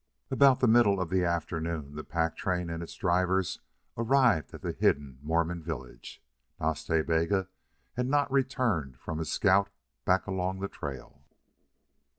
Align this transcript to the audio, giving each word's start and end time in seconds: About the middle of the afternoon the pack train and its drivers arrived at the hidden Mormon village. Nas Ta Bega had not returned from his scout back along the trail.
About 0.31 0.61
the 0.61 0.67
middle 0.67 0.99
of 0.99 1.11
the 1.11 1.23
afternoon 1.23 1.93
the 1.93 2.03
pack 2.03 2.35
train 2.35 2.71
and 2.71 2.81
its 2.81 2.95
drivers 2.95 3.59
arrived 3.95 4.51
at 4.51 4.63
the 4.63 4.71
hidden 4.71 5.19
Mormon 5.21 5.61
village. 5.61 6.23
Nas 6.59 6.83
Ta 6.83 7.03
Bega 7.03 7.49
had 7.93 8.07
not 8.07 8.31
returned 8.31 8.97
from 8.97 9.19
his 9.19 9.31
scout 9.31 9.69
back 10.03 10.25
along 10.25 10.59
the 10.59 10.67
trail. 10.67 11.21